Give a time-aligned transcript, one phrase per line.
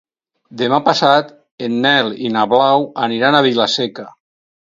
[0.61, 1.27] Demà passat
[1.67, 4.09] en Nel i na Blau aniran a Vila-seca.